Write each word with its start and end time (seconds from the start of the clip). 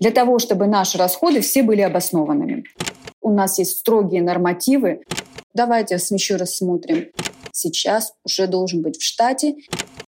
Для 0.00 0.10
того, 0.10 0.38
чтобы 0.38 0.66
наши 0.66 0.98
расходы 0.98 1.40
все 1.40 1.62
были 1.62 1.82
обоснованными. 1.82 2.64
У 3.20 3.30
нас 3.30 3.58
есть 3.58 3.78
строгие 3.80 4.22
нормативы. 4.22 5.02
Давайте 5.54 5.96
еще 5.96 6.36
раз 6.36 6.56
смотрим. 6.56 7.08
Сейчас 7.52 8.14
уже 8.24 8.46
должен 8.46 8.82
быть 8.82 8.98
в 8.98 9.04
штате. 9.04 9.56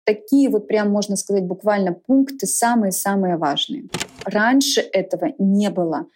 Такие 0.05 0.49
вот 0.49 0.67
прям, 0.67 0.91
можно 0.91 1.15
сказать, 1.15 1.43
буквально 1.43 1.93
пункты 1.93 2.45
самые-самые 2.45 3.37
важные. 3.37 3.85
Раньше 4.25 4.81
этого 4.81 5.33
не 5.37 5.69
было. 5.69 6.07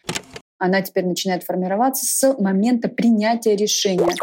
Она 0.60 0.82
теперь 0.82 1.06
начинает 1.06 1.44
формироваться 1.44 2.06
с 2.06 2.40
момента 2.40 2.90
принятия 2.90 3.56
решения. 3.56 4.16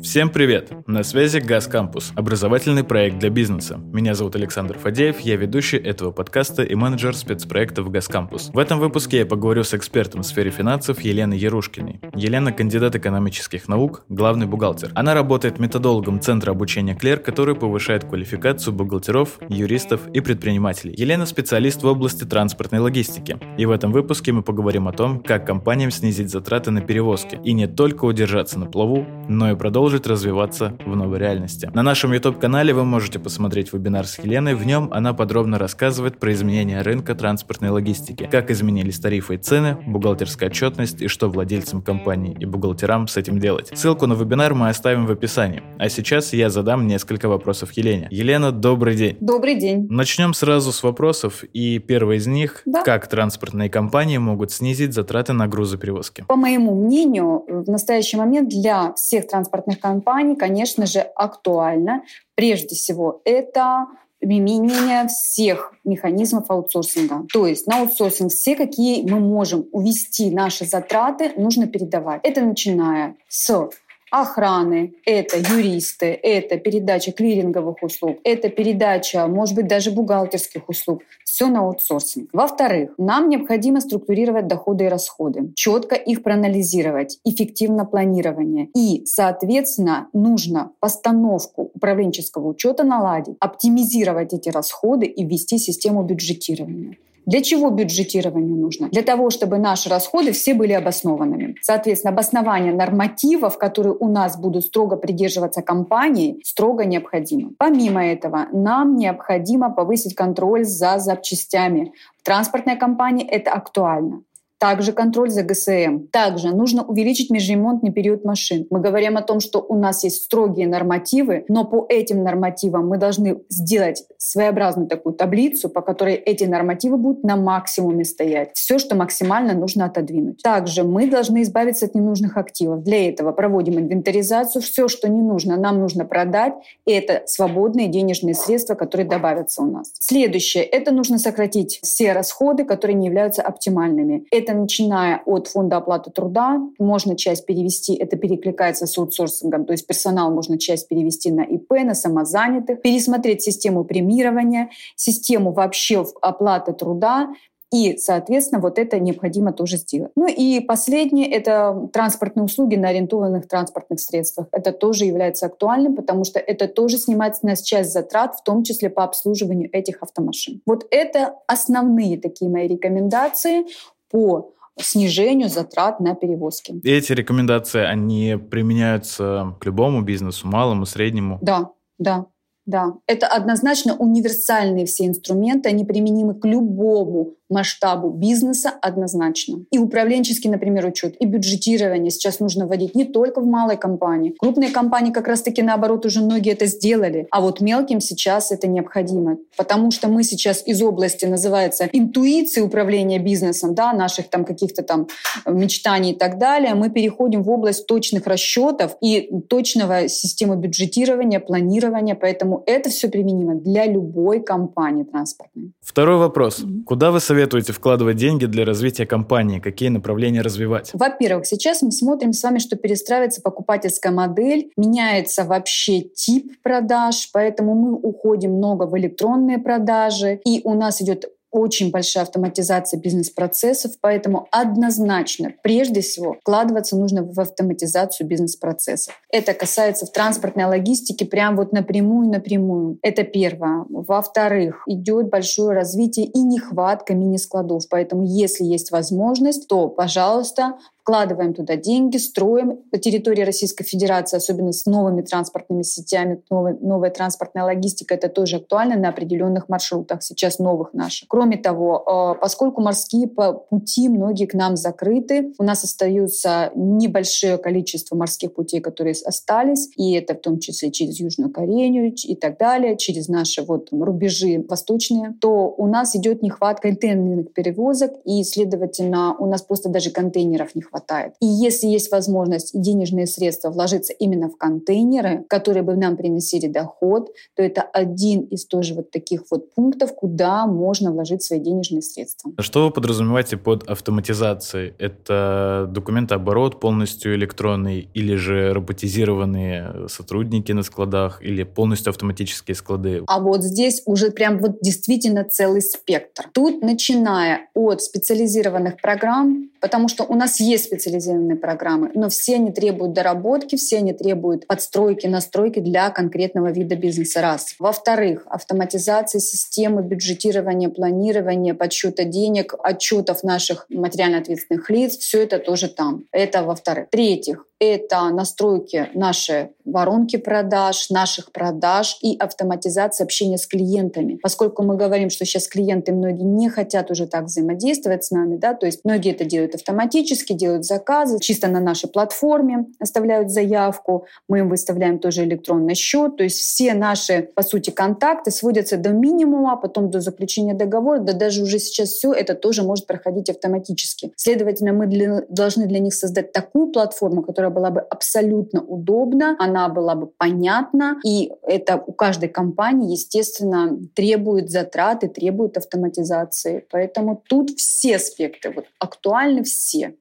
Всем 0.00 0.30
привет! 0.30 0.70
На 0.86 1.02
связи 1.02 1.38
Газ 1.38 1.66
Кампус, 1.66 2.12
образовательный 2.14 2.84
проект 2.84 3.18
для 3.18 3.30
бизнеса. 3.30 3.76
Меня 3.76 4.14
зовут 4.14 4.36
Александр 4.36 4.78
Фадеев, 4.78 5.18
я 5.20 5.34
ведущий 5.34 5.76
этого 5.76 6.12
подкаста 6.12 6.62
и 6.62 6.76
менеджер 6.76 7.16
спецпроектов 7.16 7.90
Газ 7.90 8.06
Кампус. 8.06 8.50
В 8.52 8.58
этом 8.58 8.78
выпуске 8.78 9.18
я 9.18 9.26
поговорю 9.26 9.64
с 9.64 9.74
экспертом 9.74 10.22
в 10.22 10.26
сфере 10.26 10.50
финансов 10.50 11.00
Еленой 11.00 11.36
Ярушкиной. 11.36 12.00
Елена– 12.14 12.52
кандидат 12.54 12.94
экономических 12.94 13.66
наук, 13.66 14.04
главный 14.08 14.46
бухгалтер. 14.46 14.92
Она 14.94 15.14
работает 15.14 15.58
методологом 15.58 16.20
Центра 16.20 16.52
обучения 16.52 16.94
Клер, 16.94 17.18
который 17.18 17.56
повышает 17.56 18.04
квалификацию 18.04 18.72
бухгалтеров, 18.72 19.40
юристов 19.48 20.06
и 20.14 20.20
предпринимателей. 20.20 20.94
Елена– 20.96 21.26
специалист 21.26 21.82
в 21.82 21.86
области 21.86 22.22
транспортной 22.22 22.80
логистики. 22.80 23.36
И 23.56 23.66
в 23.66 23.72
этом 23.72 23.90
выпуске 23.90 24.30
мы 24.30 24.42
поговорим 24.42 24.86
о 24.86 24.92
том, 24.92 25.18
как 25.18 25.44
компаниям 25.44 25.90
снизить 25.90 26.30
затраты 26.30 26.70
на 26.70 26.82
перевозки 26.82 27.40
и 27.42 27.52
не 27.52 27.66
только 27.66 28.04
удержаться 28.04 28.60
на 28.60 28.66
плаву, 28.66 29.07
но 29.28 29.50
и 29.50 29.54
продолжить 29.54 30.06
развиваться 30.06 30.76
в 30.84 30.96
новой 30.96 31.18
реальности. 31.18 31.70
На 31.74 31.82
нашем 31.82 32.12
YouTube-канале 32.12 32.72
вы 32.72 32.84
можете 32.84 33.18
посмотреть 33.18 33.72
вебинар 33.72 34.06
с 34.06 34.18
Еленой. 34.18 34.54
В 34.54 34.66
нем 34.66 34.88
она 34.92 35.12
подробно 35.12 35.58
рассказывает 35.58 36.18
про 36.18 36.32
изменения 36.32 36.80
рынка 36.82 37.14
транспортной 37.14 37.70
логистики, 37.70 38.28
как 38.30 38.50
изменились 38.50 38.98
тарифы 38.98 39.34
и 39.34 39.38
цены, 39.38 39.76
бухгалтерская 39.86 40.48
отчетность 40.48 41.02
и 41.02 41.08
что 41.08 41.28
владельцам 41.28 41.82
компании 41.82 42.36
и 42.38 42.46
бухгалтерам 42.46 43.06
с 43.06 43.16
этим 43.16 43.38
делать. 43.38 43.70
Ссылку 43.74 44.06
на 44.06 44.14
вебинар 44.14 44.54
мы 44.54 44.68
оставим 44.68 45.06
в 45.06 45.10
описании. 45.10 45.62
А 45.78 45.88
сейчас 45.88 46.32
я 46.32 46.50
задам 46.50 46.86
несколько 46.86 47.28
вопросов 47.28 47.72
Елене. 47.72 48.08
Елена, 48.10 48.50
добрый 48.50 48.96
день. 48.96 49.16
Добрый 49.20 49.56
день. 49.56 49.86
Начнем 49.90 50.34
сразу 50.34 50.72
с 50.72 50.82
вопросов. 50.82 51.44
И 51.52 51.78
первый 51.78 52.16
из 52.18 52.26
них, 52.26 52.62
да. 52.64 52.82
как 52.82 53.06
транспортные 53.08 53.68
компании 53.68 54.18
могут 54.18 54.52
снизить 54.52 54.94
затраты 54.94 55.32
на 55.32 55.46
грузоперевозки? 55.46 56.24
По 56.26 56.36
моему 56.36 56.74
мнению, 56.84 57.44
в 57.46 57.70
настоящий 57.70 58.16
момент 58.16 58.48
для 58.48 58.94
всех 58.98 59.26
транспортных 59.26 59.80
компаний, 59.80 60.36
конечно 60.36 60.86
же, 60.86 61.00
актуально. 61.00 62.02
Прежде 62.34 62.74
всего, 62.74 63.20
это 63.24 63.86
применение 64.20 65.06
всех 65.06 65.72
механизмов 65.84 66.50
аутсорсинга. 66.50 67.26
То 67.32 67.46
есть 67.46 67.66
на 67.66 67.80
аутсорсинг 67.80 68.30
все, 68.32 68.56
какие 68.56 69.08
мы 69.08 69.20
можем 69.20 69.66
увести 69.72 70.30
наши 70.30 70.64
затраты, 70.64 71.32
нужно 71.36 71.66
передавать. 71.66 72.20
Это 72.24 72.40
начиная 72.40 73.16
с 73.28 73.70
охраны, 74.10 74.94
это 75.04 75.38
юристы, 75.38 76.06
это 76.06 76.58
передача 76.58 77.12
клиринговых 77.12 77.82
услуг, 77.82 78.18
это 78.24 78.48
передача, 78.48 79.26
может 79.26 79.54
быть, 79.54 79.66
даже 79.66 79.90
бухгалтерских 79.90 80.68
услуг. 80.68 81.02
Все 81.24 81.46
на 81.46 81.60
аутсорсинг. 81.60 82.30
Во-вторых, 82.32 82.90
нам 82.98 83.28
необходимо 83.28 83.80
структурировать 83.80 84.46
доходы 84.46 84.84
и 84.84 84.88
расходы, 84.88 85.52
четко 85.54 85.94
их 85.94 86.22
проанализировать, 86.22 87.18
эффективно 87.24 87.84
планирование. 87.84 88.68
И, 88.74 89.04
соответственно, 89.06 90.08
нужно 90.12 90.72
постановку 90.80 91.70
управленческого 91.74 92.48
учета 92.48 92.84
наладить, 92.84 93.36
оптимизировать 93.40 94.32
эти 94.32 94.48
расходы 94.48 95.06
и 95.06 95.24
ввести 95.24 95.58
систему 95.58 96.02
бюджетирования. 96.02 96.96
Для 97.28 97.42
чего 97.42 97.68
бюджетирование 97.68 98.56
нужно? 98.56 98.88
Для 98.88 99.02
того, 99.02 99.28
чтобы 99.28 99.58
наши 99.58 99.90
расходы 99.90 100.32
все 100.32 100.54
были 100.54 100.72
обоснованными. 100.72 101.56
Соответственно, 101.60 102.14
обоснование 102.14 102.72
нормативов, 102.72 103.58
которые 103.58 103.94
у 103.94 104.08
нас 104.08 104.38
будут 104.38 104.64
строго 104.64 104.96
придерживаться 104.96 105.60
компании, 105.60 106.40
строго 106.42 106.86
необходимо. 106.86 107.50
Помимо 107.58 108.02
этого, 108.02 108.46
нам 108.52 108.96
необходимо 108.96 109.68
повысить 109.68 110.14
контроль 110.14 110.64
за 110.64 110.98
запчастями. 110.98 111.92
В 112.18 112.24
транспортной 112.24 112.76
компании 112.76 113.26
это 113.26 113.52
актуально. 113.52 114.22
Также 114.58 114.92
контроль 114.92 115.30
за 115.30 115.42
ГСМ. 115.42 116.08
Также 116.10 116.54
нужно 116.54 116.84
увеличить 116.84 117.30
межремонтный 117.30 117.92
период 117.92 118.24
машин. 118.24 118.66
Мы 118.70 118.80
говорим 118.80 119.16
о 119.16 119.22
том, 119.22 119.40
что 119.40 119.60
у 119.60 119.76
нас 119.76 120.04
есть 120.04 120.24
строгие 120.24 120.66
нормативы, 120.66 121.44
но 121.48 121.64
по 121.64 121.86
этим 121.88 122.22
нормативам 122.22 122.88
мы 122.88 122.98
должны 122.98 123.40
сделать 123.48 124.04
своеобразную 124.18 124.88
такую 124.88 125.14
таблицу, 125.14 125.68
по 125.68 125.80
которой 125.80 126.14
эти 126.14 126.44
нормативы 126.44 126.96
будут 126.96 127.24
на 127.24 127.36
максимуме 127.36 128.04
стоять. 128.04 128.50
Все, 128.54 128.78
что 128.78 128.96
максимально 128.96 129.54
нужно 129.54 129.86
отодвинуть. 129.86 130.42
Также 130.42 130.82
мы 130.82 131.08
должны 131.08 131.42
избавиться 131.42 131.86
от 131.86 131.94
ненужных 131.94 132.36
активов. 132.36 132.82
Для 132.82 133.08
этого 133.08 133.32
проводим 133.32 133.78
инвентаризацию. 133.78 134.62
Все, 134.62 134.88
что 134.88 135.08
не 135.08 135.22
нужно, 135.22 135.56
нам 135.56 135.80
нужно 135.80 136.04
продать. 136.04 136.54
И 136.84 136.92
это 136.92 137.22
свободные 137.26 137.88
денежные 137.88 138.34
средства, 138.34 138.74
которые 138.74 139.06
добавятся 139.06 139.62
у 139.62 139.66
нас. 139.66 139.92
Следующее. 139.98 140.64
Это 140.64 140.92
нужно 140.92 141.18
сократить 141.18 141.80
все 141.82 142.12
расходы, 142.12 142.64
которые 142.64 142.96
не 142.96 143.06
являются 143.06 143.42
оптимальными. 143.42 144.26
Это 144.30 144.47
это 144.48 144.58
начиная 144.58 145.22
от 145.26 145.46
фонда 145.48 145.76
оплаты 145.76 146.10
труда, 146.10 146.58
можно 146.78 147.16
часть 147.16 147.46
перевести, 147.46 147.94
это 147.94 148.16
перекликается 148.16 148.86
с 148.86 148.96
аутсорсингом, 148.96 149.66
то 149.66 149.72
есть 149.72 149.86
персонал 149.86 150.30
можно 150.30 150.58
часть 150.58 150.88
перевести 150.88 151.30
на 151.30 151.42
ИП, 151.42 151.70
на 151.84 151.94
самозанятых, 151.94 152.80
пересмотреть 152.80 153.42
систему 153.42 153.84
премирования, 153.84 154.70
систему 154.96 155.52
вообще 155.52 156.04
оплаты 156.22 156.72
труда, 156.72 157.28
и, 157.70 157.98
соответственно, 157.98 158.62
вот 158.62 158.78
это 158.78 158.98
необходимо 158.98 159.52
тоже 159.52 159.76
сделать. 159.76 160.12
Ну 160.16 160.26
и 160.26 160.60
последнее— 160.60 161.30
это 161.30 161.88
транспортные 161.92 162.44
услуги 162.44 162.76
на 162.76 162.88
ориентованных 162.88 163.46
транспортных 163.46 164.00
средствах. 164.00 164.46
Это 164.52 164.72
тоже 164.72 165.04
является 165.04 165.46
актуальным, 165.46 165.94
потому 165.94 166.24
что 166.24 166.38
это 166.38 166.66
тоже 166.66 166.96
снимает 166.96 167.36
с 167.36 167.42
нас 167.42 167.60
часть 167.60 167.92
затрат, 167.92 168.36
в 168.36 168.42
том 168.42 168.64
числе 168.64 168.88
по 168.88 169.04
обслуживанию 169.04 169.68
этих 169.70 170.02
автомашин. 170.02 170.62
Вот 170.64 170.86
это 170.90 171.34
основные 171.46 172.18
такие 172.18 172.50
мои 172.50 172.68
рекомендации 172.68 173.66
по 174.10 174.54
снижению 174.80 175.48
затрат 175.48 176.00
на 176.00 176.14
перевозки. 176.14 176.80
эти 176.84 177.12
рекомендации, 177.12 177.82
они 177.82 178.36
применяются 178.50 179.56
к 179.60 179.66
любому 179.66 180.02
бизнесу, 180.02 180.46
малому, 180.46 180.86
среднему? 180.86 181.38
Да, 181.42 181.70
да. 181.98 182.26
Да, 182.66 182.92
это 183.06 183.26
однозначно 183.28 183.96
универсальные 183.96 184.84
все 184.84 185.06
инструменты, 185.06 185.70
они 185.70 185.86
применимы 185.86 186.34
к 186.34 186.44
любому 186.44 187.37
масштабу 187.48 188.10
бизнеса 188.10 188.72
однозначно. 188.82 189.64
И 189.70 189.78
управленческий, 189.78 190.50
например, 190.50 190.86
учет, 190.86 191.16
и 191.18 191.26
бюджетирование 191.26 192.10
сейчас 192.10 192.40
нужно 192.40 192.66
вводить 192.66 192.94
не 192.94 193.04
только 193.04 193.40
в 193.40 193.46
малой 193.46 193.76
компании. 193.76 194.34
Крупные 194.38 194.70
компании 194.70 195.12
как 195.12 195.26
раз-таки 195.26 195.62
наоборот 195.62 196.04
уже 196.06 196.20
многие 196.20 196.52
это 196.52 196.66
сделали, 196.66 197.26
а 197.30 197.40
вот 197.40 197.60
мелким 197.60 198.00
сейчас 198.00 198.52
это 198.52 198.68
необходимо, 198.68 199.38
потому 199.56 199.90
что 199.90 200.08
мы 200.08 200.22
сейчас 200.24 200.62
из 200.66 200.82
области 200.82 201.24
называется 201.24 201.88
интуиции 201.92 202.60
управления 202.60 203.18
бизнесом, 203.18 203.74
да, 203.74 203.92
наших 203.92 204.28
там 204.28 204.44
каких-то 204.44 204.82
там 204.82 205.08
мечтаний 205.46 206.12
и 206.12 206.16
так 206.16 206.38
далее, 206.38 206.74
мы 206.74 206.90
переходим 206.90 207.42
в 207.42 207.50
область 207.50 207.86
точных 207.86 208.26
расчетов 208.26 208.96
и 209.00 209.30
точного 209.48 210.08
системы 210.08 210.56
бюджетирования, 210.56 211.40
планирования, 211.40 212.14
поэтому 212.14 212.62
это 212.66 212.90
все 212.90 213.08
применимо 213.08 213.54
для 213.54 213.86
любой 213.86 214.40
компании 214.40 215.04
транспортной. 215.04 215.72
Второй 215.80 216.18
вопрос. 216.18 216.60
Mm-hmm. 216.60 216.84
Куда 216.84 217.10
вы 217.10 217.20
советуете 217.20 217.37
советуете 217.38 217.72
вкладывать 217.72 218.16
деньги 218.16 218.46
для 218.46 218.64
развития 218.64 219.06
компании? 219.06 219.60
Какие 219.60 219.90
направления 219.90 220.42
развивать? 220.42 220.90
Во-первых, 220.92 221.46
сейчас 221.46 221.82
мы 221.82 221.92
смотрим 221.92 222.32
с 222.32 222.42
вами, 222.42 222.58
что 222.58 222.74
перестраивается 222.74 223.42
покупательская 223.42 224.10
модель, 224.10 224.72
меняется 224.76 225.44
вообще 225.44 226.00
тип 226.00 226.60
продаж, 226.64 227.30
поэтому 227.32 227.76
мы 227.76 227.92
уходим 227.92 228.54
много 228.54 228.86
в 228.86 228.98
электронные 228.98 229.58
продажи, 229.58 230.40
и 230.44 230.62
у 230.64 230.74
нас 230.74 231.00
идет 231.00 231.26
очень 231.50 231.90
большая 231.90 232.24
автоматизация 232.24 233.00
бизнес-процессов, 233.00 233.92
поэтому 234.00 234.48
однозначно, 234.50 235.52
прежде 235.62 236.00
всего, 236.00 236.36
вкладываться 236.40 236.96
нужно 236.96 237.22
в 237.22 237.38
автоматизацию 237.40 238.26
бизнес-процессов. 238.26 239.14
Это 239.30 239.54
касается 239.54 240.06
в 240.06 240.12
транспортной 240.12 240.64
логистике 240.66 241.24
прям 241.24 241.56
вот 241.56 241.72
напрямую-напрямую. 241.72 242.98
Это 243.02 243.22
первое. 243.24 243.84
Во-вторых, 243.88 244.82
идет 244.86 245.30
большое 245.30 245.74
развитие 245.74 246.26
и 246.26 246.40
нехватка 246.40 247.14
мини-складов, 247.14 247.88
поэтому 247.88 248.24
если 248.24 248.64
есть 248.64 248.90
возможность, 248.90 249.68
то, 249.68 249.88
пожалуйста, 249.88 250.74
вкладываем 251.08 251.54
туда 251.54 251.76
деньги, 251.76 252.18
строим 252.18 252.82
по 252.90 252.98
территории 252.98 253.40
Российской 253.40 253.82
Федерации, 253.82 254.36
особенно 254.36 254.72
с 254.72 254.84
новыми 254.84 255.22
транспортными 255.22 255.80
сетями, 255.80 256.42
новая, 256.50 256.76
новая 256.82 257.08
транспортная 257.08 257.64
логистика, 257.64 258.14
это 258.14 258.28
тоже 258.28 258.56
актуально 258.56 258.96
на 258.96 259.08
определенных 259.08 259.70
маршрутах, 259.70 260.22
сейчас 260.22 260.58
новых 260.58 260.92
наших. 260.92 261.26
Кроме 261.28 261.56
того, 261.56 262.34
э, 262.36 262.40
поскольку 262.42 262.82
морские 262.82 263.26
пути 263.26 264.10
многие 264.10 264.44
к 264.44 264.52
нам 264.52 264.76
закрыты, 264.76 265.54
у 265.58 265.62
нас 265.62 265.82
остаются 265.82 266.72
небольшое 266.74 267.56
количество 267.56 268.14
морских 268.14 268.52
путей, 268.52 268.80
которые 268.80 269.14
остались, 269.24 269.88
и 269.96 270.12
это 270.12 270.34
в 270.34 270.40
том 270.42 270.58
числе 270.58 270.90
через 270.90 271.18
Южную 271.20 271.50
Корею 271.50 272.12
и 272.14 272.36
так 272.36 272.58
далее, 272.58 272.98
через 272.98 273.28
наши 273.28 273.62
вот 273.62 273.88
рубежи 273.92 274.62
восточные, 274.68 275.34
то 275.40 275.74
у 275.74 275.86
нас 275.86 276.14
идет 276.14 276.42
нехватка 276.42 276.88
контейнерных 276.88 277.54
перевозок, 277.54 278.12
и, 278.26 278.44
следовательно, 278.44 279.34
у 279.38 279.46
нас 279.46 279.62
просто 279.62 279.88
даже 279.88 280.10
контейнеров 280.10 280.74
не 280.74 280.82
хватает. 280.82 280.97
И 281.40 281.46
если 281.46 281.86
есть 281.86 282.10
возможность 282.10 282.74
и 282.74 282.78
денежные 282.78 283.26
средства 283.26 283.70
вложиться 283.70 284.12
именно 284.12 284.48
в 284.48 284.56
контейнеры, 284.56 285.44
которые 285.48 285.82
бы 285.82 285.96
нам 285.96 286.16
приносили 286.16 286.66
доход, 286.66 287.30
то 287.54 287.62
это 287.62 287.82
один 287.82 288.42
из 288.42 288.66
тоже 288.66 288.94
вот 288.94 289.10
таких 289.10 289.44
вот 289.50 289.74
пунктов, 289.74 290.14
куда 290.14 290.66
можно 290.66 291.12
вложить 291.12 291.42
свои 291.42 291.60
денежные 291.60 292.02
средства. 292.02 292.52
Что 292.58 292.86
вы 292.86 292.90
подразумеваете 292.90 293.56
под 293.56 293.88
автоматизацией? 293.88 294.94
Это 294.98 295.86
документооборот 295.90 296.80
полностью 296.80 297.34
электронный 297.34 298.08
или 298.14 298.34
же 298.34 298.72
роботизированные 298.72 300.08
сотрудники 300.08 300.72
на 300.72 300.82
складах 300.82 301.42
или 301.42 301.62
полностью 301.62 302.10
автоматические 302.10 302.74
склады? 302.74 303.22
А 303.26 303.40
вот 303.40 303.62
здесь 303.62 304.02
уже 304.06 304.30
прям 304.30 304.58
вот 304.58 304.78
действительно 304.80 305.44
целый 305.44 305.82
спектр. 305.82 306.48
Тут 306.52 306.82
начиная 306.82 307.68
от 307.74 308.02
специализированных 308.02 309.00
программ, 309.00 309.70
потому 309.80 310.08
что 310.08 310.24
у 310.24 310.34
нас 310.34 310.60
есть 310.60 310.87
специализированные 310.88 311.56
программы, 311.56 312.10
но 312.14 312.28
все 312.28 312.56
они 312.56 312.72
требуют 312.72 313.12
доработки, 313.12 313.76
все 313.76 313.98
они 313.98 314.12
требуют 314.12 314.66
подстройки, 314.66 315.26
настройки 315.26 315.80
для 315.80 316.10
конкретного 316.10 316.70
вида 316.70 316.96
бизнеса. 316.96 317.40
Раз. 317.40 317.76
Во-вторых, 317.78 318.46
автоматизация 318.46 319.40
системы 319.40 320.02
бюджетирования, 320.02 320.88
планирования, 320.88 321.74
подсчета 321.74 322.24
денег, 322.24 322.74
отчетов 322.82 323.42
наших 323.42 323.86
материально 323.88 324.38
ответственных 324.38 324.90
лиц, 324.90 325.16
все 325.18 325.42
это 325.42 325.58
тоже 325.58 325.88
там. 325.88 326.24
Это 326.32 326.62
во-вторых. 326.62 327.06
В-третьих, 327.06 327.67
это 327.80 328.28
настройки 328.30 329.08
нашей 329.14 329.70
воронки 329.84 330.36
продаж, 330.36 331.10
наших 331.10 331.52
продаж 331.52 332.18
и 332.22 332.36
автоматизация 332.36 333.24
общения 333.24 333.58
с 333.58 333.66
клиентами. 333.66 334.38
Поскольку 334.42 334.82
мы 334.82 334.96
говорим, 334.96 335.30
что 335.30 335.44
сейчас 335.44 335.66
клиенты 335.68 336.12
многие 336.12 336.42
не 336.42 336.68
хотят 336.68 337.10
уже 337.10 337.26
так 337.26 337.44
взаимодействовать 337.44 338.24
с 338.24 338.30
нами, 338.30 338.56
да, 338.56 338.74
то 338.74 338.86
есть 338.86 339.00
многие 339.04 339.32
это 339.32 339.44
делают 339.44 339.74
автоматически, 339.74 340.52
делают 340.52 340.84
заказы, 340.84 341.38
чисто 341.40 341.68
на 341.68 341.80
нашей 341.80 342.08
платформе 342.08 342.86
оставляют 342.98 343.50
заявку, 343.50 344.26
мы 344.48 344.60
им 344.60 344.68
выставляем 344.68 345.18
тоже 345.18 345.44
электронный 345.44 345.94
счет, 345.94 346.36
то 346.36 346.44
есть 346.44 346.58
все 346.58 346.94
наши, 346.94 347.48
по 347.54 347.62
сути, 347.62 347.90
контакты 347.90 348.50
сводятся 348.50 348.96
до 348.96 349.10
минимума, 349.10 349.76
потом 349.76 350.10
до 350.10 350.20
заключения 350.20 350.74
договора, 350.74 351.20
да 351.20 351.32
даже 351.32 351.62
уже 351.62 351.78
сейчас 351.78 352.10
все 352.10 352.32
это 352.32 352.54
тоже 352.54 352.82
может 352.82 353.06
проходить 353.06 353.48
автоматически. 353.48 354.32
Следовательно, 354.36 354.92
мы 354.92 355.06
для, 355.06 355.42
должны 355.48 355.86
для 355.86 356.00
них 356.00 356.14
создать 356.14 356.52
такую 356.52 356.88
платформу, 356.88 357.42
которая 357.42 357.67
которая 357.68 357.70
была 357.70 357.90
бы 357.90 358.00
абсолютно 358.00 358.82
удобна, 358.82 359.56
она 359.58 359.88
была 359.88 360.14
бы 360.14 360.26
понятна, 360.26 361.18
и 361.24 361.52
это 361.62 362.02
у 362.06 362.12
каждой 362.12 362.48
компании, 362.48 363.12
естественно, 363.12 363.98
требует 364.14 364.70
затраты, 364.70 365.28
требует 365.28 365.76
автоматизации. 365.76 366.84
Поэтому 366.90 367.42
тут 367.48 367.70
все 367.70 368.16
аспекты 368.16 368.70
вот, 368.70 368.86
актуальны 368.98 369.62
все. 369.62 370.14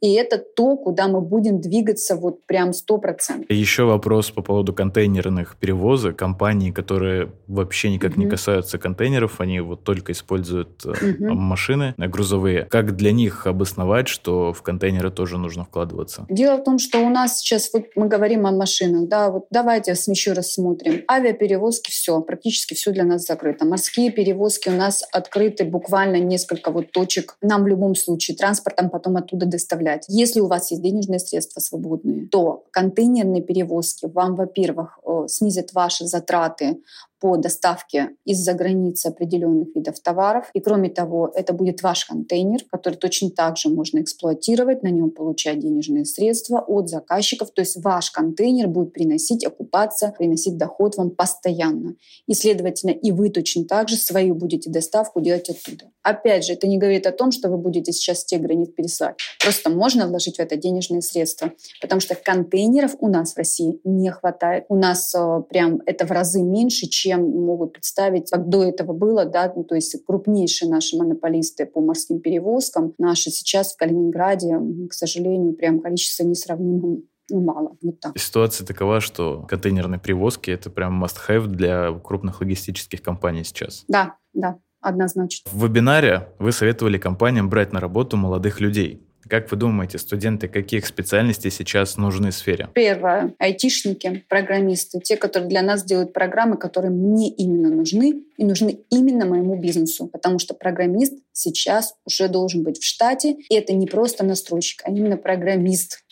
И 0.00 0.12
это 0.12 0.38
то, 0.38 0.76
куда 0.76 1.08
мы 1.08 1.20
будем 1.20 1.60
двигаться 1.60 2.16
вот 2.16 2.44
прям 2.44 2.70
100%. 2.70 3.46
Еще 3.48 3.84
вопрос 3.84 4.30
по 4.30 4.42
поводу 4.42 4.74
контейнерных 4.74 5.56
перевозок. 5.56 6.16
Компании, 6.16 6.70
которые 6.70 7.32
вообще 7.46 7.90
никак 7.90 8.12
mm-hmm. 8.12 8.18
не 8.18 8.26
касаются 8.26 8.78
контейнеров, 8.78 9.40
они 9.40 9.60
вот 9.60 9.82
только 9.82 10.12
используют 10.12 10.84
mm-hmm. 10.84 11.32
машины 11.32 11.94
грузовые. 11.96 12.64
Как 12.64 12.96
для 12.96 13.12
них 13.12 13.46
обосновать, 13.46 14.08
что 14.08 14.52
в 14.52 14.62
контейнеры 14.62 15.10
тоже 15.10 15.38
нужно 15.38 15.64
вкладываться? 15.64 16.26
Дело 16.28 16.58
в 16.58 16.64
том, 16.64 16.78
что 16.78 16.98
у 16.98 17.08
нас 17.08 17.38
сейчас, 17.38 17.70
вот 17.72 17.84
мы 17.96 18.08
говорим 18.08 18.46
о 18.46 18.52
машинах, 18.52 19.08
да, 19.08 19.30
вот 19.30 19.46
давайте 19.50 19.92
еще 19.92 20.32
раз 20.32 20.52
смотрим. 20.52 21.02
Авиаперевозки 21.10 21.90
все, 21.90 22.20
практически 22.20 22.74
все 22.74 22.92
для 22.92 23.04
нас 23.04 23.24
закрыто. 23.24 23.64
Морские 23.64 24.10
перевозки 24.10 24.68
у 24.68 24.72
нас 24.72 25.02
открыты 25.12 25.64
буквально 25.64 26.16
несколько 26.20 26.70
вот 26.70 26.92
точек. 26.92 27.36
Нам 27.40 27.64
в 27.64 27.66
любом 27.68 27.94
случае 27.94 28.36
транспортом 28.36 28.90
потом 28.90 29.16
оттуда 29.16 29.46
доставлять 29.46 29.83
доставлять. 29.84 30.04
Если 30.08 30.40
у 30.40 30.46
вас 30.46 30.70
есть 30.70 30.82
денежные 30.82 31.18
средства 31.18 31.60
свободные, 31.60 32.28
то 32.28 32.64
контейнерные 32.70 33.42
перевозки 33.42 34.06
вам, 34.06 34.34
во-первых, 34.34 34.98
э, 35.04 35.26
снизят 35.28 35.72
ваши 35.72 36.06
затраты 36.06 36.82
по 37.24 37.38
доставке 37.38 38.10
из-за 38.26 38.52
границы 38.52 39.06
определенных 39.06 39.74
видов 39.74 39.98
товаров. 39.98 40.50
И 40.52 40.60
кроме 40.60 40.90
того, 40.90 41.32
это 41.34 41.54
будет 41.54 41.82
ваш 41.82 42.04
контейнер, 42.04 42.60
который 42.70 42.96
точно 42.96 43.30
так 43.30 43.56
же 43.56 43.70
можно 43.70 44.00
эксплуатировать, 44.00 44.82
на 44.82 44.88
нем 44.88 45.10
получать 45.10 45.58
денежные 45.58 46.04
средства 46.04 46.60
от 46.60 46.90
заказчиков. 46.90 47.50
То 47.50 47.62
есть 47.62 47.82
ваш 47.82 48.10
контейнер 48.10 48.68
будет 48.68 48.92
приносить, 48.92 49.42
окупаться, 49.42 50.12
приносить 50.18 50.58
доход 50.58 50.98
вам 50.98 51.12
постоянно. 51.12 51.94
И, 52.26 52.34
следовательно, 52.34 52.90
и 52.90 53.10
вы 53.10 53.30
точно 53.30 53.64
так 53.64 53.88
же 53.88 53.96
свою 53.96 54.34
будете 54.34 54.68
доставку 54.68 55.22
делать 55.22 55.48
оттуда. 55.48 55.86
Опять 56.02 56.44
же, 56.44 56.52
это 56.52 56.66
не 56.66 56.76
говорит 56.76 57.06
о 57.06 57.12
том, 57.12 57.32
что 57.32 57.48
вы 57.48 57.56
будете 57.56 57.92
сейчас 57.92 58.20
с 58.20 58.24
тех 58.26 58.42
границ 58.42 58.68
переслать. 58.76 59.16
Просто 59.42 59.70
можно 59.70 60.06
вложить 60.06 60.36
в 60.36 60.40
это 60.40 60.56
денежные 60.56 61.00
средства, 61.00 61.52
потому 61.80 62.02
что 62.02 62.16
контейнеров 62.16 62.96
у 62.98 63.08
нас 63.08 63.32
в 63.32 63.38
России 63.38 63.80
не 63.84 64.10
хватает. 64.10 64.66
У 64.68 64.76
нас 64.76 65.14
э, 65.14 65.42
прям 65.48 65.80
это 65.86 66.04
в 66.04 66.10
разы 66.10 66.42
меньше, 66.42 66.86
чем 66.86 67.13
чем 67.14 67.30
могут 67.30 67.72
представить, 67.72 68.30
как 68.30 68.48
до 68.48 68.62
этого 68.64 68.92
было, 68.92 69.24
да, 69.24 69.52
ну, 69.54 69.64
то 69.64 69.74
есть 69.74 69.96
крупнейшие 70.04 70.70
наши 70.70 70.96
монополисты 70.96 71.66
по 71.66 71.80
морским 71.80 72.20
перевозкам, 72.20 72.94
наши 72.98 73.30
сейчас 73.30 73.74
в 73.74 73.76
Калининграде, 73.76 74.58
к 74.88 74.92
сожалению, 74.92 75.54
прям 75.54 75.80
количество 75.80 76.24
несравнимо 76.24 76.98
ну, 77.30 77.40
мало. 77.40 77.76
Вот 77.80 78.00
так. 78.00 78.18
Ситуация 78.18 78.66
такова, 78.66 79.00
что 79.00 79.46
контейнерные 79.48 79.98
перевозки— 79.98 80.50
это 80.52 80.68
прям 80.68 81.02
must-have 81.02 81.46
для 81.46 81.92
крупных 81.92 82.40
логистических 82.40 83.00
компаний 83.00 83.44
сейчас. 83.44 83.84
Да, 83.88 84.16
да, 84.34 84.58
однозначно. 84.80 85.50
В 85.50 85.64
вебинаре 85.64 86.28
вы 86.38 86.52
советовали 86.52 86.98
компаниям 86.98 87.48
брать 87.48 87.72
на 87.72 87.80
работу 87.80 88.18
молодых 88.18 88.60
людей. 88.60 89.02
Как 89.28 89.50
вы 89.50 89.56
думаете, 89.56 89.98
студенты 89.98 90.48
каких 90.48 90.86
специальностей 90.86 91.50
сейчас 91.50 91.96
нужны 91.96 92.30
в 92.30 92.34
сфере? 92.34 92.68
Первое. 92.74 93.34
Айтишники, 93.38 94.24
программисты. 94.28 95.00
Те, 95.00 95.16
которые 95.16 95.48
для 95.48 95.62
нас 95.62 95.84
делают 95.84 96.12
программы, 96.12 96.56
которые 96.56 96.90
мне 96.90 97.30
именно 97.30 97.70
нужны 97.70 98.22
и 98.36 98.44
нужны 98.44 98.80
именно 98.90 99.24
моему 99.24 99.56
бизнесу. 99.56 100.06
Потому 100.06 100.38
что 100.38 100.54
программист 100.54 101.14
сейчас 101.32 101.94
уже 102.04 102.28
должен 102.28 102.62
быть 102.62 102.78
в 102.78 102.84
штате. 102.84 103.36
И 103.48 103.54
это 103.54 103.72
не 103.72 103.86
просто 103.86 104.24
настройщик, 104.24 104.82
а 104.84 104.90
именно 104.90 105.16
программист. 105.16 106.04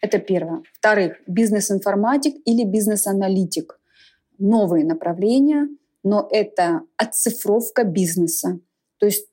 Это 0.00 0.18
первое. 0.18 0.62
Вторых. 0.72 1.16
Бизнес-информатик 1.26 2.34
или 2.44 2.64
бизнес-аналитик. 2.64 3.78
Новые 4.38 4.84
направления, 4.84 5.68
но 6.02 6.28
это 6.30 6.82
оцифровка 6.96 7.84
бизнеса. 7.84 8.58
То 8.98 9.06
есть 9.06 9.26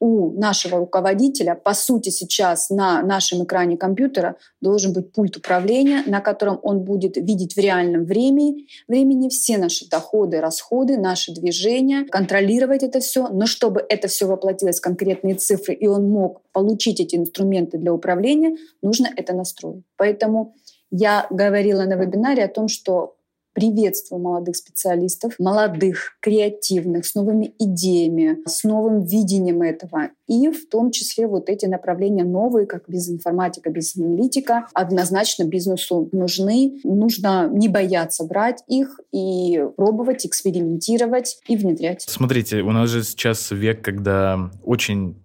у 0.00 0.32
нашего 0.32 0.78
руководителя, 0.78 1.54
по 1.54 1.74
сути, 1.74 2.08
сейчас 2.08 2.70
на 2.70 3.02
нашем 3.02 3.44
экране 3.44 3.76
компьютера 3.76 4.36
должен 4.62 4.94
быть 4.94 5.12
пульт 5.12 5.36
управления, 5.36 6.02
на 6.06 6.20
котором 6.20 6.58
он 6.62 6.80
будет 6.80 7.18
видеть 7.18 7.54
в 7.54 7.58
реальном 7.58 8.06
времени, 8.06 8.66
времени 8.88 9.28
все 9.28 9.58
наши 9.58 9.88
доходы, 9.88 10.40
расходы, 10.40 10.96
наши 10.96 11.34
движения, 11.34 12.06
контролировать 12.06 12.82
это 12.82 13.00
все. 13.00 13.28
Но 13.28 13.44
чтобы 13.44 13.84
это 13.88 14.08
все 14.08 14.26
воплотилось 14.26 14.78
в 14.78 14.82
конкретные 14.82 15.34
цифры, 15.34 15.74
и 15.74 15.86
он 15.86 16.08
мог 16.08 16.40
получить 16.52 16.98
эти 17.00 17.16
инструменты 17.16 17.76
для 17.76 17.92
управления, 17.92 18.56
нужно 18.80 19.08
это 19.14 19.34
настроить. 19.34 19.84
Поэтому 19.96 20.54
я 20.90 21.26
говорила 21.30 21.84
на 21.84 21.94
вебинаре 21.94 22.44
о 22.44 22.48
том, 22.48 22.68
что 22.68 23.16
Приветствую 23.52 24.22
молодых 24.22 24.56
специалистов, 24.56 25.34
молодых, 25.38 26.16
креативных, 26.20 27.04
с 27.04 27.14
новыми 27.14 27.52
идеями, 27.58 28.38
с 28.46 28.62
новым 28.64 29.04
видением 29.04 29.62
этого. 29.62 30.10
И 30.28 30.48
в 30.50 30.68
том 30.68 30.92
числе 30.92 31.26
вот 31.26 31.48
эти 31.48 31.66
направления 31.66 32.24
новые, 32.24 32.66
как 32.66 32.88
бизнес-информатика, 32.88 33.70
бизнес-аналитика, 33.70 34.68
однозначно 34.72 35.44
бизнесу 35.44 36.08
нужны. 36.12 36.80
Нужно 36.84 37.48
не 37.52 37.68
бояться 37.68 38.24
брать 38.24 38.62
их 38.68 39.00
и 39.12 39.64
пробовать, 39.76 40.24
экспериментировать 40.24 41.40
и 41.48 41.56
внедрять. 41.56 42.02
Смотрите, 42.02 42.60
у 42.60 42.70
нас 42.70 42.88
же 42.88 43.02
сейчас 43.02 43.50
век, 43.50 43.82
когда 43.82 44.50
очень 44.64 45.16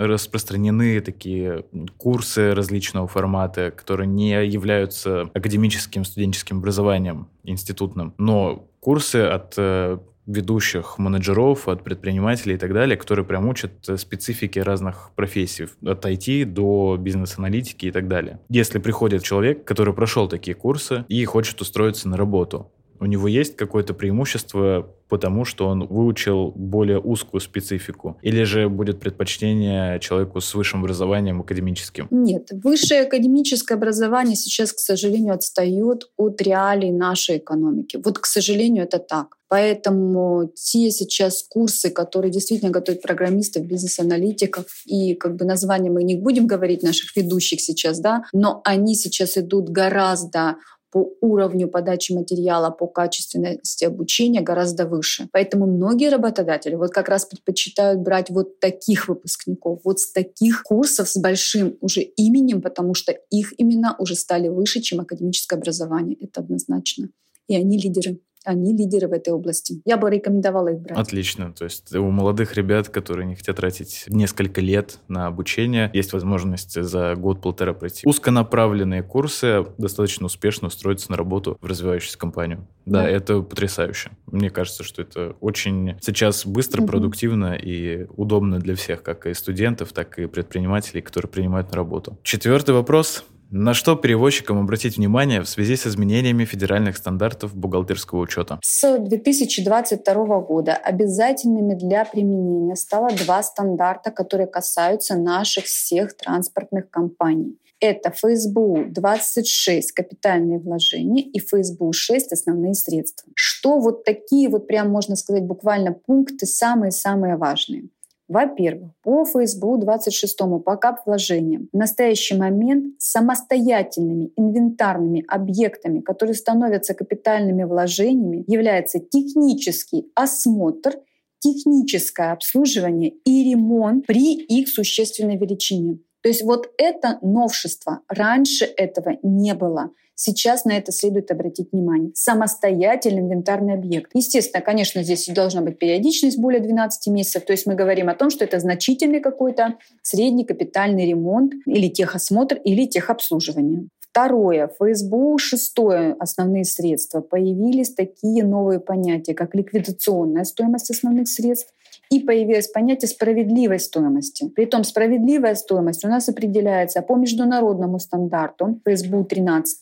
распространены 0.00 1.00
такие 1.00 1.64
курсы 1.98 2.54
различного 2.54 3.06
формата, 3.06 3.70
которые 3.70 4.06
не 4.06 4.30
являются 4.46 5.30
академическим 5.34 6.04
студенческим 6.04 6.58
образованием 6.58 7.28
институтным, 7.44 8.14
но 8.16 8.66
курсы 8.80 9.16
от 9.16 9.54
э, 9.58 9.98
ведущих 10.26 10.98
менеджеров, 10.98 11.68
от 11.68 11.84
предпринимателей 11.84 12.54
и 12.54 12.58
так 12.58 12.72
далее, 12.72 12.96
которые 12.96 13.24
прям 13.26 13.48
учат 13.48 13.72
специфики 13.96 14.58
разных 14.58 15.10
профессий, 15.14 15.66
от 15.84 16.04
IT 16.04 16.44
до 16.46 16.96
бизнес-аналитики 16.98 17.86
и 17.86 17.90
так 17.90 18.08
далее. 18.08 18.40
Если 18.48 18.78
приходит 18.78 19.22
человек, 19.22 19.64
который 19.64 19.92
прошел 19.92 20.28
такие 20.28 20.54
курсы 20.54 21.04
и 21.08 21.24
хочет 21.24 21.60
устроиться 21.60 22.08
на 22.08 22.16
работу, 22.16 22.70
у 23.00 23.06
него 23.06 23.28
есть 23.28 23.56
какое-то 23.56 23.94
преимущество, 23.94 24.94
потому 25.08 25.44
что 25.44 25.66
он 25.66 25.86
выучил 25.86 26.52
более 26.54 27.00
узкую 27.00 27.40
специфику? 27.40 28.16
Или 28.22 28.44
же 28.44 28.68
будет 28.68 29.00
предпочтение 29.00 29.98
человеку 30.00 30.40
с 30.40 30.54
высшим 30.54 30.80
образованием 30.80 31.40
академическим? 31.40 32.08
Нет, 32.10 32.50
высшее 32.52 33.02
академическое 33.02 33.76
образование 33.76 34.36
сейчас, 34.36 34.72
к 34.72 34.78
сожалению, 34.78 35.34
отстает 35.34 36.10
от 36.16 36.40
реалий 36.42 36.92
нашей 36.92 37.38
экономики. 37.38 37.98
Вот, 38.04 38.18
к 38.18 38.26
сожалению, 38.26 38.84
это 38.84 38.98
так. 38.98 39.36
Поэтому 39.48 40.52
те 40.54 40.92
сейчас 40.92 41.42
курсы, 41.42 41.90
которые 41.90 42.30
действительно 42.30 42.70
готовят 42.70 43.02
программистов, 43.02 43.64
бизнес-аналитиков, 43.64 44.66
и 44.86 45.14
как 45.16 45.34
бы 45.34 45.44
название 45.44 45.90
мы 45.90 46.04
не 46.04 46.14
будем 46.14 46.46
говорить 46.46 46.84
наших 46.84 47.16
ведущих 47.16 47.60
сейчас, 47.60 47.98
да, 47.98 48.22
но 48.32 48.60
они 48.64 48.94
сейчас 48.94 49.36
идут 49.36 49.68
гораздо 49.70 50.56
по 50.90 51.12
уровню 51.20 51.68
подачи 51.68 52.12
материала, 52.12 52.70
по 52.70 52.86
качественности 52.86 53.84
обучения 53.84 54.40
гораздо 54.40 54.86
выше. 54.86 55.28
Поэтому 55.32 55.66
многие 55.66 56.10
работодатели 56.10 56.74
вот 56.74 56.90
как 56.90 57.08
раз 57.08 57.24
предпочитают 57.24 58.00
брать 58.00 58.30
вот 58.30 58.60
таких 58.60 59.08
выпускников, 59.08 59.80
вот 59.84 60.00
с 60.00 60.12
таких 60.12 60.62
курсов 60.62 61.08
с 61.08 61.16
большим 61.16 61.76
уже 61.80 62.00
именем, 62.00 62.60
потому 62.60 62.94
что 62.94 63.12
их 63.30 63.54
имена 63.58 63.94
уже 63.98 64.14
стали 64.14 64.48
выше, 64.48 64.80
чем 64.80 65.00
академическое 65.00 65.58
образование. 65.58 66.16
Это 66.20 66.40
однозначно. 66.40 67.08
И 67.48 67.56
они 67.56 67.78
лидеры. 67.78 68.20
Они 68.44 68.76
лидеры 68.76 69.08
в 69.08 69.12
этой 69.12 69.32
области. 69.32 69.82
Я 69.84 69.96
бы 69.96 70.10
рекомендовала 70.10 70.68
их 70.68 70.80
брать. 70.80 70.98
Отлично. 70.98 71.52
То 71.52 71.64
есть 71.64 71.94
у 71.94 72.10
молодых 72.10 72.54
ребят, 72.54 72.88
которые 72.88 73.26
не 73.26 73.34
хотят 73.34 73.56
тратить 73.56 74.04
несколько 74.08 74.60
лет 74.60 74.98
на 75.08 75.26
обучение, 75.26 75.90
есть 75.92 76.12
возможность 76.12 76.80
за 76.80 77.14
год-полтора 77.16 77.74
пройти 77.74 78.06
узконаправленные 78.06 79.02
курсы, 79.02 79.66
достаточно 79.78 80.26
успешно 80.26 80.68
устроиться 80.68 81.10
на 81.10 81.16
работу 81.16 81.58
в 81.60 81.66
развивающуюся 81.66 82.18
компанию. 82.18 82.66
Да, 82.86 83.02
да. 83.02 83.08
это 83.08 83.40
потрясающе. 83.42 84.10
Мне 84.26 84.50
кажется, 84.50 84.84
что 84.84 85.02
это 85.02 85.36
очень 85.40 85.96
сейчас 86.00 86.46
быстро, 86.46 86.82
угу. 86.82 86.88
продуктивно 86.88 87.54
и 87.54 88.06
удобно 88.16 88.58
для 88.58 88.74
всех, 88.74 89.02
как 89.02 89.26
и 89.26 89.34
студентов, 89.34 89.92
так 89.92 90.18
и 90.18 90.26
предпринимателей, 90.26 91.02
которые 91.02 91.30
принимают 91.30 91.70
на 91.70 91.76
работу. 91.76 92.18
Четвертый 92.22 92.74
вопрос. 92.74 93.24
На 93.52 93.74
что 93.74 93.96
перевозчикам 93.96 94.60
обратить 94.60 94.96
внимание 94.96 95.42
в 95.42 95.48
связи 95.48 95.74
с 95.74 95.84
изменениями 95.84 96.44
федеральных 96.44 96.96
стандартов 96.96 97.56
бухгалтерского 97.56 98.20
учета? 98.20 98.60
С 98.62 98.96
2022 98.96 100.40
года 100.42 100.76
обязательными 100.76 101.74
для 101.74 102.04
применения 102.04 102.76
стало 102.76 103.10
два 103.10 103.42
стандарта, 103.42 104.12
которые 104.12 104.46
касаются 104.46 105.16
наших 105.16 105.64
всех 105.64 106.16
транспортных 106.16 106.90
компаний. 106.90 107.58
Это 107.80 108.12
ФСБУ 108.12 108.84
26 108.90 109.92
капитальные 109.92 110.60
вложения 110.60 111.24
и 111.24 111.40
ФСБУ 111.40 111.92
6 111.92 112.32
основные 112.32 112.74
средства. 112.74 113.32
Что 113.34 113.80
вот 113.80 114.04
такие 114.04 114.48
вот 114.48 114.68
прям 114.68 114.90
можно 114.90 115.16
сказать 115.16 115.42
буквально 115.42 115.92
пункты 115.92 116.46
самые-самые 116.46 117.36
важные. 117.36 117.88
Во-первых, 118.30 118.92
по 119.02 119.24
ФСБУ 119.24 119.78
26 119.78 120.38
по 120.64 120.76
кап-вложениям 120.76 121.68
в 121.72 121.76
настоящий 121.76 122.36
момент 122.36 122.94
самостоятельными 123.00 124.30
инвентарными 124.36 125.24
объектами, 125.26 126.00
которые 126.00 126.36
становятся 126.36 126.94
капитальными 126.94 127.64
вложениями, 127.64 128.44
является 128.46 129.00
технический 129.00 130.12
осмотр 130.14 130.92
техническое 131.40 132.30
обслуживание 132.30 133.10
и 133.24 133.50
ремонт 133.50 134.06
при 134.06 134.36
их 134.36 134.68
существенной 134.68 135.36
величине. 135.36 135.98
То 136.22 136.28
есть 136.28 136.42
вот 136.42 136.70
это 136.76 137.18
новшество. 137.22 138.00
Раньше 138.08 138.64
этого 138.64 139.16
не 139.22 139.54
было. 139.54 139.90
Сейчас 140.22 140.66
на 140.66 140.76
это 140.76 140.92
следует 140.92 141.30
обратить 141.30 141.72
внимание. 141.72 142.10
Самостоятельный 142.14 143.22
инвентарный 143.22 143.72
объект. 143.72 144.10
Естественно, 144.12 144.62
конечно, 144.62 145.02
здесь 145.02 145.26
должна 145.28 145.62
быть 145.62 145.78
периодичность 145.78 146.38
более 146.38 146.60
12 146.60 147.06
месяцев. 147.06 147.46
То 147.46 147.52
есть 147.52 147.64
мы 147.64 147.74
говорим 147.74 148.10
о 148.10 148.14
том, 148.14 148.28
что 148.28 148.44
это 148.44 148.60
значительный 148.60 149.20
какой-то 149.20 149.76
средний 150.02 150.44
капитальный 150.44 151.06
ремонт 151.06 151.54
или 151.64 151.88
техосмотр, 151.88 152.56
или 152.56 152.86
техобслуживание. 152.86 153.88
Второе. 154.10 154.68
ФСБУ 154.78 155.38
шестое 155.38 156.14
основные 156.18 156.64
средства. 156.64 157.22
Появились 157.22 157.94
такие 157.94 158.44
новые 158.44 158.78
понятия, 158.80 159.32
как 159.32 159.54
ликвидационная 159.54 160.44
стоимость 160.44 160.90
основных 160.90 161.28
средств 161.28 161.72
и 162.10 162.20
появилось 162.20 162.68
понятие 162.68 163.08
справедливой 163.08 163.78
стоимости. 163.78 164.48
Притом 164.48 164.84
справедливая 164.84 165.54
стоимость 165.54 166.04
у 166.04 166.08
нас 166.08 166.28
определяется 166.28 167.02
по 167.02 167.16
международному 167.16 167.98
стандарту 168.00 168.80
ФСБУ 168.84 169.24
13 169.24 169.78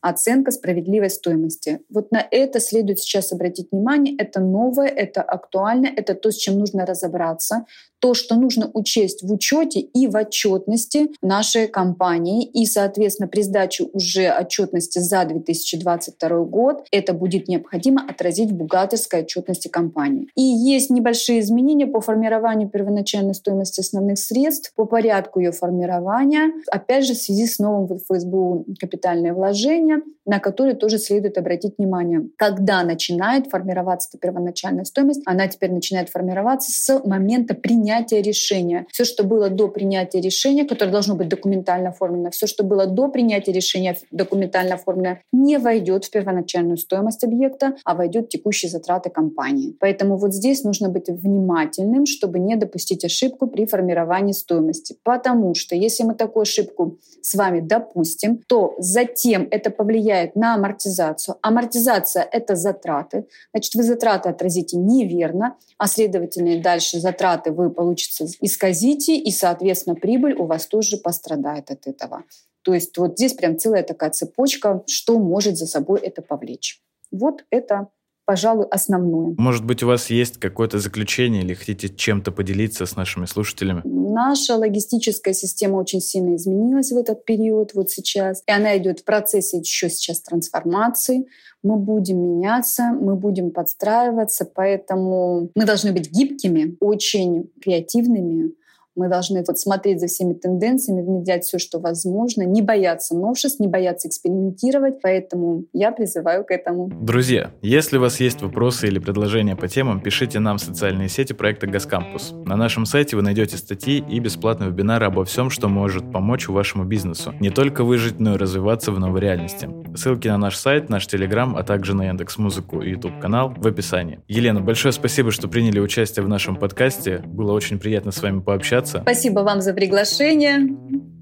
оценка 0.00 0.50
справедливой 0.50 1.10
стоимости. 1.10 1.80
Вот 1.90 2.12
на 2.12 2.24
это 2.30 2.60
следует 2.60 3.00
сейчас 3.00 3.32
обратить 3.32 3.68
внимание. 3.72 4.14
Это 4.16 4.40
новое, 4.40 4.88
это 4.88 5.22
актуально, 5.22 5.88
это 5.94 6.14
то, 6.14 6.30
с 6.30 6.36
чем 6.36 6.58
нужно 6.58 6.86
разобраться, 6.86 7.66
то, 8.00 8.14
что 8.14 8.36
нужно 8.36 8.70
учесть 8.72 9.22
в 9.22 9.32
учете 9.32 9.80
и 9.80 10.06
в 10.06 10.16
отчетности 10.16 11.08
нашей 11.22 11.68
компании. 11.68 12.44
И, 12.44 12.66
соответственно, 12.66 13.28
при 13.28 13.42
сдаче 13.42 13.84
уже 13.92 14.30
отчетности 14.30 14.98
за 14.98 15.24
2022 15.24 16.44
год 16.44 16.86
это 16.90 17.12
будет 17.12 17.48
необходимо 17.48 18.04
отразить 18.08 18.50
в 18.50 18.54
бухгалтерской 18.54 19.22
отчетности 19.22 19.68
компании. 19.68 20.28
И 20.34 20.42
есть 20.42 20.90
небольшие 20.90 21.40
изменения 21.40 21.86
по 21.86 22.00
формированию 22.00 22.68
первоначальной 22.68 23.34
стоимости 23.34 23.80
основных 23.80 24.18
средств, 24.18 24.72
по 24.74 24.84
порядку 24.84 25.40
ее 25.40 25.52
формирования, 25.52 26.52
опять 26.70 27.06
же, 27.06 27.14
в 27.14 27.18
связи 27.18 27.46
с 27.46 27.58
новым 27.58 27.98
ФСБУ 27.98 28.66
капитальное 28.78 29.32
вложение, 29.32 30.02
на 30.24 30.38
которые 30.38 30.74
тоже 30.74 30.98
следует 30.98 31.38
обратить 31.38 31.78
внимание. 31.78 32.28
Когда 32.36 32.82
начинает 32.84 33.48
формироваться 33.48 34.18
первоначальная 34.18 34.84
стоимость, 34.84 35.22
она 35.24 35.48
теперь 35.48 35.72
начинает 35.72 36.10
формироваться 36.10 36.70
с 36.70 37.02
момента 37.04 37.54
принятия 37.54 37.87
принятия 37.88 38.20
решения. 38.20 38.86
Все, 38.92 39.04
что 39.04 39.24
было 39.24 39.48
до 39.48 39.68
принятия 39.68 40.20
решения, 40.20 40.64
которое 40.64 40.90
должно 40.90 41.14
быть 41.14 41.28
документально 41.28 41.88
оформлено, 41.88 42.30
все, 42.30 42.46
что 42.46 42.62
было 42.62 42.86
до 42.86 43.08
принятия 43.08 43.50
решения 43.52 43.96
документально 44.10 44.74
оформлено, 44.74 45.18
не 45.32 45.58
войдет 45.58 46.04
в 46.04 46.10
первоначальную 46.10 46.76
стоимость 46.76 47.24
объекта, 47.24 47.76
а 47.84 47.94
войдет 47.94 48.26
в 48.26 48.28
текущие 48.28 48.70
затраты 48.70 49.08
компании. 49.08 49.74
Поэтому 49.80 50.18
вот 50.18 50.34
здесь 50.34 50.64
нужно 50.64 50.90
быть 50.90 51.08
внимательным, 51.08 52.04
чтобы 52.04 52.38
не 52.38 52.56
допустить 52.56 53.06
ошибку 53.06 53.46
при 53.46 53.64
формировании 53.64 54.32
стоимости. 54.32 54.96
Потому 55.02 55.54
что 55.54 55.74
если 55.74 56.04
мы 56.04 56.14
такую 56.14 56.42
ошибку 56.42 56.98
с 57.22 57.34
вами 57.34 57.60
допустим, 57.60 58.42
то 58.48 58.74
затем 58.78 59.48
это 59.50 59.70
повлияет 59.70 60.36
на 60.36 60.54
амортизацию. 60.54 61.36
Амортизация— 61.40 62.28
это 62.32 62.54
затраты. 62.54 63.24
Значит, 63.54 63.74
вы 63.74 63.82
затраты 63.82 64.28
отразите 64.28 64.76
неверно, 64.76 65.56
а 65.78 65.86
следовательно 65.86 66.60
дальше 66.62 67.00
затраты 67.00 67.50
вы 67.50 67.77
получится 67.78 68.26
исказите, 68.40 69.16
и, 69.16 69.30
соответственно, 69.30 69.94
прибыль 69.94 70.34
у 70.34 70.46
вас 70.46 70.66
тоже 70.66 70.96
пострадает 70.96 71.70
от 71.70 71.86
этого. 71.86 72.24
То 72.62 72.74
есть 72.74 72.98
вот 72.98 73.12
здесь 73.12 73.34
прям 73.34 73.56
целая 73.56 73.84
такая 73.84 74.10
цепочка, 74.10 74.82
что 74.88 75.16
может 75.20 75.56
за 75.56 75.66
собой 75.68 76.00
это 76.00 76.20
повлечь. 76.20 76.82
Вот 77.12 77.44
это 77.50 77.86
пожалуй, 78.28 78.66
основное. 78.66 79.34
Может 79.38 79.64
быть, 79.64 79.82
у 79.82 79.86
вас 79.86 80.10
есть 80.10 80.36
какое-то 80.36 80.78
заключение 80.78 81.42
или 81.42 81.54
хотите 81.54 81.88
чем-то 81.88 82.30
поделиться 82.30 82.84
с 82.84 82.94
нашими 82.94 83.24
слушателями? 83.24 83.80
Наша 83.86 84.56
логистическая 84.56 85.32
система 85.32 85.76
очень 85.76 86.02
сильно 86.02 86.36
изменилась 86.36 86.92
в 86.92 86.98
этот 86.98 87.24
период, 87.24 87.72
вот 87.72 87.88
сейчас. 87.88 88.42
И 88.46 88.52
она 88.52 88.76
идет 88.76 89.00
в 89.00 89.04
процессе 89.04 89.56
еще 89.60 89.88
сейчас 89.88 90.20
трансформации. 90.20 91.26
Мы 91.62 91.76
будем 91.76 92.18
меняться, 92.18 92.92
мы 93.00 93.16
будем 93.16 93.50
подстраиваться, 93.50 94.44
поэтому 94.44 95.50
мы 95.54 95.64
должны 95.64 95.92
быть 95.92 96.10
гибкими, 96.10 96.76
очень 96.80 97.50
креативными, 97.62 98.52
мы 98.98 99.08
должны 99.08 99.44
вот 99.46 99.58
смотреть 99.58 100.00
за 100.00 100.08
всеми 100.08 100.34
тенденциями, 100.34 101.02
внедрять 101.02 101.44
все, 101.44 101.58
что 101.58 101.78
возможно, 101.78 102.42
не 102.42 102.62
бояться 102.62 103.16
новшеств, 103.16 103.60
не 103.60 103.68
бояться 103.68 104.08
экспериментировать. 104.08 105.00
Поэтому 105.02 105.64
я 105.72 105.92
призываю 105.92 106.44
к 106.44 106.50
этому. 106.50 106.90
Друзья, 107.00 107.52
если 107.62 107.96
у 107.96 108.00
вас 108.00 108.20
есть 108.20 108.42
вопросы 108.42 108.88
или 108.88 108.98
предложения 108.98 109.56
по 109.56 109.68
темам, 109.68 110.00
пишите 110.00 110.40
нам 110.40 110.58
в 110.58 110.60
социальные 110.60 111.08
сети 111.08 111.32
проекта 111.32 111.66
«Газкампус». 111.66 112.32
На 112.44 112.56
нашем 112.56 112.84
сайте 112.84 113.16
вы 113.16 113.22
найдете 113.22 113.56
статьи 113.56 114.04
и 114.08 114.18
бесплатные 114.18 114.70
вебинары 114.70 115.06
обо 115.06 115.24
всем, 115.24 115.50
что 115.50 115.68
может 115.68 116.12
помочь 116.12 116.48
вашему 116.48 116.84
бизнесу. 116.84 117.32
Не 117.40 117.50
только 117.50 117.84
выжить, 117.84 118.18
но 118.18 118.34
и 118.34 118.36
развиваться 118.36 118.90
в 118.90 118.98
новой 118.98 119.20
реальности. 119.20 119.68
Ссылки 119.94 120.28
на 120.28 120.38
наш 120.38 120.56
сайт, 120.56 120.88
наш 120.88 121.06
телеграм, 121.06 121.56
а 121.56 121.62
также 121.62 121.94
на 121.94 122.06
Яндекс 122.06 122.38
Музыку 122.38 122.82
и 122.82 122.90
YouTube 122.90 123.20
канал 123.20 123.54
в 123.56 123.66
описании. 123.66 124.20
Елена, 124.26 124.60
большое 124.60 124.92
спасибо, 124.92 125.30
что 125.30 125.46
приняли 125.46 125.78
участие 125.78 126.24
в 126.24 126.28
нашем 126.28 126.56
подкасте. 126.56 127.22
Было 127.24 127.52
очень 127.52 127.78
приятно 127.78 128.10
с 128.10 128.20
вами 128.20 128.40
пообщаться 128.40 128.87
общаться. 128.88 129.00
Спасибо 129.02 129.40
вам 129.40 129.60
за 129.60 129.72
приглашение. 129.72 130.58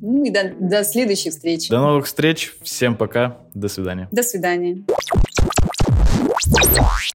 Ну 0.00 0.24
и 0.24 0.30
до, 0.30 0.52
до 0.58 0.84
следующих 0.84 1.32
встреч. 1.32 1.68
До 1.68 1.80
новых 1.80 2.06
встреч. 2.06 2.52
Всем 2.62 2.96
пока. 2.96 3.38
До 3.54 3.68
свидания. 3.68 4.08
До 4.12 4.22
свидания. 4.22 4.84